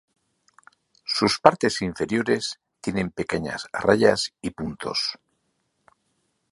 [1.05, 5.19] Sus partes inferiores tienen pequeñas rayas y puntos.